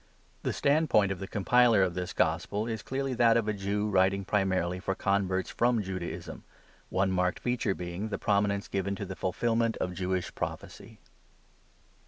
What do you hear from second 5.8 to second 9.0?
Judaism, one marked feature being the prominence given